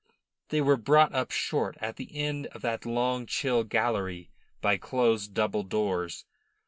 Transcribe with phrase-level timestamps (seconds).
[0.49, 5.35] They were brought up short at the end of that long, chill gallery by closed
[5.35, 6.25] double doors.